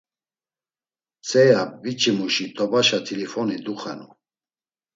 [1.19, 4.07] Mtzea biç̌imuşi t̆obaşa t̆ilifoni duxenu.